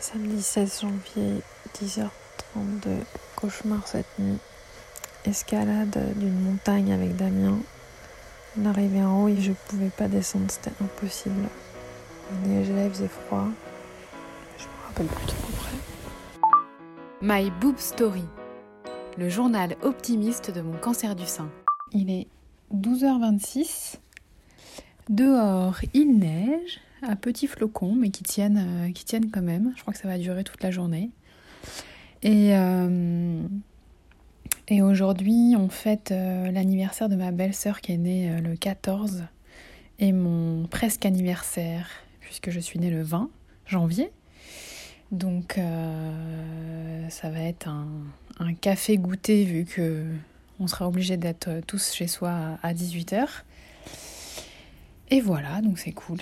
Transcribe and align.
Samedi 0.00 0.40
16 0.40 0.80
janvier, 0.80 1.42
10h32, 1.74 2.88
cauchemar 3.36 3.86
cette 3.86 4.18
nuit. 4.18 4.38
Escalade 5.26 6.14
d'une 6.16 6.40
montagne 6.40 6.90
avec 6.94 7.16
Damien. 7.16 7.58
On 8.58 8.64
arrivait 8.64 9.02
en 9.02 9.24
haut 9.24 9.28
et 9.28 9.38
je 9.38 9.52
pouvais 9.52 9.90
pas 9.90 10.08
descendre, 10.08 10.46
c'était 10.48 10.72
impossible. 10.80 11.46
Il 12.32 12.50
neigeait, 12.50 12.86
il 12.86 12.90
faisait 12.90 13.08
froid. 13.08 13.48
Je 14.56 14.64
me 14.64 14.86
rappelle 14.86 15.06
plus 15.06 15.26
trop 15.26 15.48
après. 15.52 16.48
My 17.20 17.50
Boob 17.60 17.76
Story, 17.76 18.24
le 19.18 19.28
journal 19.28 19.76
optimiste 19.82 20.50
de 20.50 20.62
mon 20.62 20.78
cancer 20.78 21.14
du 21.14 21.26
sein. 21.26 21.50
Il 21.92 22.10
est 22.10 22.26
12h26. 22.74 23.96
Dehors, 25.10 25.76
il 25.92 26.18
neige 26.18 26.80
à 27.02 27.16
petits 27.16 27.46
flocons, 27.46 27.94
mais 27.94 28.10
qui 28.10 28.22
tiennent, 28.22 28.86
euh, 28.88 28.92
qui 28.92 29.04
tiennent 29.04 29.30
quand 29.30 29.42
même. 29.42 29.72
Je 29.76 29.82
crois 29.82 29.92
que 29.92 29.98
ça 29.98 30.08
va 30.08 30.18
durer 30.18 30.44
toute 30.44 30.62
la 30.62 30.70
journée. 30.70 31.10
Et, 32.22 32.54
euh, 32.56 33.42
aujourd'hui, 34.70 35.54
on 35.58 35.68
fête 35.68 36.12
euh, 36.12 36.50
l'anniversaire 36.50 37.08
de 37.08 37.16
ma 37.16 37.32
belle-sœur 37.32 37.80
qui 37.80 37.92
est 37.92 37.96
née 37.96 38.40
le 38.40 38.56
14 38.56 39.24
et 39.98 40.12
mon 40.12 40.66
presque 40.66 41.04
anniversaire, 41.06 41.88
puisque 42.20 42.50
je 42.50 42.60
suis 42.60 42.78
née 42.78 42.90
le 42.90 43.02
20 43.02 43.30
janvier. 43.66 44.10
Donc 45.10 45.58
ça 47.08 47.30
va 47.30 47.40
être 47.40 47.66
un, 47.66 47.88
un, 48.38 48.54
café 48.54 48.96
goûté 48.96 49.44
vu 49.44 49.64
que 49.64 50.04
on 50.60 50.68
sera 50.68 50.86
obligé 50.86 51.16
d'être 51.16 51.50
tous 51.66 51.92
chez 51.92 52.06
soi 52.06 52.58
à 52.62 52.72
18h. 52.72 53.26
Et 55.10 55.20
voilà, 55.20 55.62
donc 55.62 55.80
c'est 55.80 55.90
cool. 55.90 56.18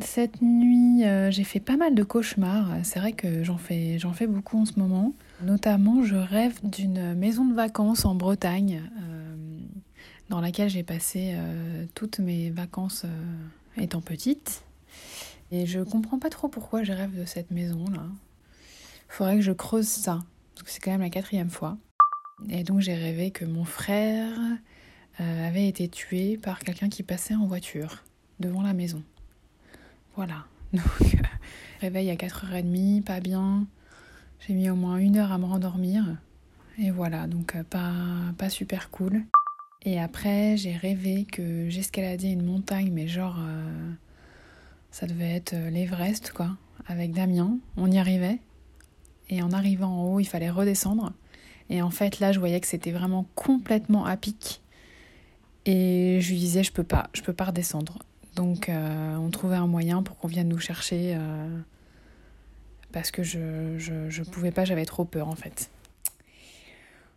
Cette 0.00 0.42
nuit, 0.42 1.04
euh, 1.04 1.30
j'ai 1.30 1.44
fait 1.44 1.60
pas 1.60 1.76
mal 1.76 1.94
de 1.94 2.02
cauchemars. 2.02 2.68
C'est 2.82 2.98
vrai 2.98 3.12
que 3.12 3.44
j'en 3.44 3.58
fais, 3.58 3.98
beaucoup 4.26 4.60
en 4.60 4.64
ce 4.64 4.78
moment. 4.78 5.12
Notamment, 5.40 6.02
je 6.02 6.16
rêve 6.16 6.58
d'une 6.64 7.14
maison 7.14 7.44
de 7.44 7.54
vacances 7.54 8.04
en 8.04 8.16
Bretagne, 8.16 8.82
euh, 9.00 9.36
dans 10.30 10.40
laquelle 10.40 10.68
j'ai 10.68 10.82
passé 10.82 11.34
euh, 11.34 11.86
toutes 11.94 12.18
mes 12.18 12.50
vacances 12.50 13.06
étant 13.76 14.00
petite. 14.00 14.64
Et 15.52 15.66
je 15.66 15.80
comprends 15.80 16.18
pas 16.18 16.30
trop 16.30 16.48
pourquoi 16.48 16.82
je 16.82 16.92
rêve 16.92 17.16
de 17.16 17.24
cette 17.24 17.52
maison-là. 17.52 18.06
Faudrait 19.08 19.36
que 19.36 19.42
je 19.42 19.52
creuse 19.52 19.86
ça. 19.86 20.24
Parce 20.54 20.64
que 20.64 20.70
c'est 20.70 20.80
quand 20.80 20.90
même 20.90 21.02
la 21.02 21.10
quatrième 21.10 21.50
fois. 21.50 21.76
Et 22.48 22.64
donc 22.64 22.80
j'ai 22.80 22.94
rêvé 22.94 23.30
que 23.30 23.44
mon 23.44 23.64
frère 23.64 24.32
avait 25.18 25.68
été 25.68 25.88
tué 25.88 26.36
par 26.36 26.58
quelqu'un 26.58 26.88
qui 26.88 27.04
passait 27.04 27.36
en 27.36 27.46
voiture 27.46 28.02
devant 28.40 28.62
la 28.62 28.72
maison. 28.72 29.02
Voilà. 30.16 30.44
Donc, 30.72 30.84
réveil 31.80 32.10
à 32.10 32.16
4h30, 32.16 33.02
pas 33.02 33.20
bien. 33.20 33.66
J'ai 34.40 34.54
mis 34.54 34.68
au 34.70 34.76
moins 34.76 34.98
une 34.98 35.16
heure 35.16 35.32
à 35.32 35.38
me 35.38 35.46
rendormir. 35.46 36.04
Et 36.78 36.90
voilà, 36.90 37.26
donc 37.28 37.54
euh, 37.54 37.62
pas, 37.62 37.92
pas 38.36 38.50
super 38.50 38.90
cool. 38.90 39.22
Et 39.84 40.00
après, 40.00 40.56
j'ai 40.56 40.76
rêvé 40.76 41.24
que 41.24 41.68
j'escaladais 41.70 42.32
une 42.32 42.44
montagne, 42.44 42.90
mais 42.92 43.06
genre, 43.06 43.36
euh, 43.38 43.92
ça 44.90 45.06
devait 45.06 45.30
être 45.30 45.52
euh, 45.52 45.70
l'Everest, 45.70 46.32
quoi, 46.32 46.56
avec 46.86 47.12
Damien. 47.12 47.58
On 47.76 47.90
y 47.90 47.98
arrivait. 47.98 48.40
Et 49.30 49.42
en 49.42 49.52
arrivant 49.52 49.88
en 49.88 50.04
haut, 50.06 50.20
il 50.20 50.24
fallait 50.26 50.50
redescendre. 50.50 51.12
Et 51.70 51.80
en 51.80 51.90
fait, 51.90 52.18
là, 52.18 52.32
je 52.32 52.38
voyais 52.38 52.60
que 52.60 52.66
c'était 52.66 52.92
vraiment 52.92 53.26
complètement 53.34 54.04
à 54.04 54.16
pic. 54.16 54.62
Et 55.66 56.18
je 56.20 56.30
lui 56.30 56.38
disais, 56.38 56.62
je 56.62 56.72
peux 56.72 56.84
pas, 56.84 57.08
je 57.14 57.22
peux 57.22 57.32
pas 57.32 57.44
redescendre. 57.44 58.00
Donc 58.34 58.68
euh, 58.68 59.16
on 59.16 59.30
trouvait 59.30 59.56
un 59.56 59.66
moyen 59.66 60.02
pour 60.02 60.16
qu'on 60.18 60.28
vienne 60.28 60.48
nous 60.48 60.58
chercher 60.58 61.14
euh, 61.16 61.46
parce 62.92 63.10
que 63.10 63.22
je, 63.22 63.78
je, 63.78 64.22
pouvais 64.22 64.50
pas, 64.50 64.64
j'avais 64.64 64.84
trop 64.84 65.04
peur 65.04 65.28
en 65.28 65.36
fait. 65.36 65.70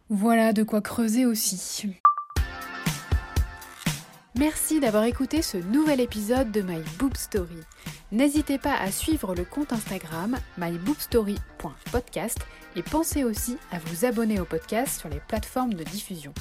Voilà 0.09 0.53
de 0.53 0.63
quoi 0.63 0.81
creuser 0.81 1.25
aussi. 1.25 1.89
Merci 4.37 4.79
d'avoir 4.79 5.03
écouté 5.05 5.41
ce 5.41 5.57
nouvel 5.57 5.99
épisode 5.99 6.51
de 6.51 6.61
My 6.61 6.81
Boob 6.99 7.17
Story. 7.17 7.57
N'hésitez 8.11 8.59
pas 8.59 8.75
à 8.75 8.91
suivre 8.91 9.33
le 9.35 9.43
compte 9.43 9.73
Instagram 9.73 10.37
myboobstory.podcast 10.57 12.37
et 12.75 12.83
pensez 12.83 13.23
aussi 13.23 13.57
à 13.71 13.79
vous 13.79 14.05
abonner 14.05 14.39
au 14.39 14.45
podcast 14.45 14.99
sur 14.99 15.09
les 15.09 15.19
plateformes 15.27 15.73
de 15.73 15.83
diffusion. 15.83 16.33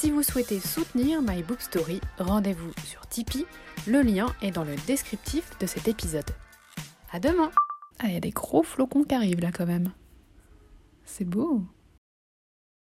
Si 0.00 0.12
vous 0.12 0.22
souhaitez 0.22 0.60
soutenir 0.60 1.20
My 1.22 1.42
Boob 1.42 1.58
Story, 1.58 2.00
rendez-vous 2.20 2.70
sur 2.84 3.04
Tipeee. 3.08 3.46
Le 3.88 4.00
lien 4.00 4.32
est 4.42 4.52
dans 4.52 4.62
le 4.62 4.76
descriptif 4.86 5.58
de 5.58 5.66
cet 5.66 5.88
épisode. 5.88 6.30
À 7.10 7.18
demain 7.18 7.50
Ah, 7.98 8.06
il 8.06 8.14
y 8.14 8.16
a 8.16 8.20
des 8.20 8.30
gros 8.30 8.62
flocons 8.62 9.02
qui 9.02 9.16
arrivent 9.16 9.40
là 9.40 9.50
quand 9.50 9.66
même. 9.66 9.90
C'est 11.04 11.24
beau 11.24 11.64